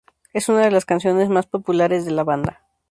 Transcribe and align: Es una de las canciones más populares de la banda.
Es 0.33 0.49
una 0.49 0.61
de 0.63 0.71
las 0.71 0.85
canciones 0.85 1.29
más 1.29 1.45
populares 1.45 2.05
de 2.05 2.11
la 2.11 2.23
banda. 2.23 2.63